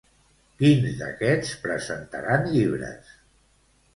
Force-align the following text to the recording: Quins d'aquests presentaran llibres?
Quins 0.61 0.95
d'aquests 1.01 1.51
presentaran 1.67 2.49
llibres? 2.53 3.15